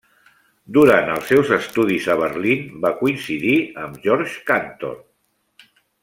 Durant 0.77 1.09
els 1.15 1.27
seus 1.31 1.51
estudis 1.57 2.07
a 2.15 2.17
Berlín 2.23 2.63
va 2.87 2.91
coincidir 3.03 3.53
amb 3.85 3.99
Georg 4.07 4.37
Cantor. 4.53 4.97